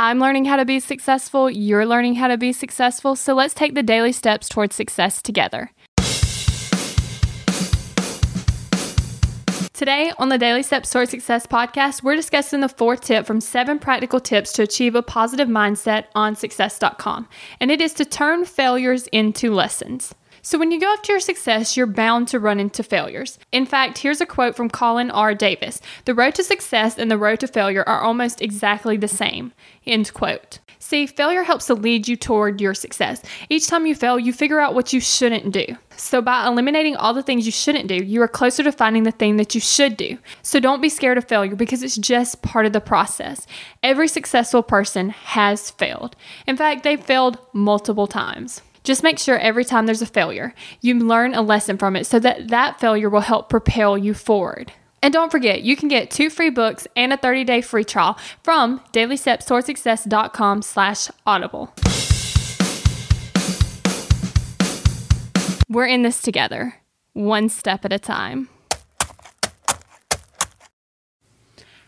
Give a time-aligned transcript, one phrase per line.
[0.00, 3.74] I'm learning how to be successful, you're learning how to be successful, so let's take
[3.74, 5.72] the daily steps towards success together.
[9.72, 13.80] Today on the Daily Steps Towards Success podcast, we're discussing the fourth tip from seven
[13.80, 17.28] practical tips to achieve a positive mindset on success.com,
[17.58, 20.14] and it is to turn failures into lessons.
[20.42, 23.38] So, when you go after your success, you're bound to run into failures.
[23.52, 25.34] In fact, here's a quote from Colin R.
[25.34, 29.52] Davis The road to success and the road to failure are almost exactly the same.
[29.86, 30.60] End quote.
[30.80, 33.22] See, failure helps to lead you toward your success.
[33.50, 35.66] Each time you fail, you figure out what you shouldn't do.
[35.96, 39.10] So, by eliminating all the things you shouldn't do, you are closer to finding the
[39.10, 40.18] thing that you should do.
[40.42, 43.46] So, don't be scared of failure because it's just part of the process.
[43.82, 46.14] Every successful person has failed.
[46.46, 48.62] In fact, they've failed multiple times.
[48.88, 52.18] Just make sure every time there's a failure, you learn a lesson from it so
[52.20, 54.72] that that failure will help propel you forward.
[55.02, 58.80] And don't forget, you can get two free books and a 30-day free trial from
[58.94, 61.74] dailystepstowardsuccess.com slash audible.
[65.68, 66.76] We're in this together,
[67.12, 68.48] one step at a time.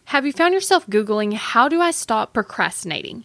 [0.05, 3.25] Have you found yourself Googling, how do I stop procrastinating?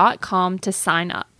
[0.57, 1.30] to sign up.